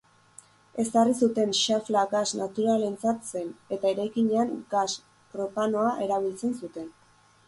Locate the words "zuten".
1.25-1.51, 6.63-6.89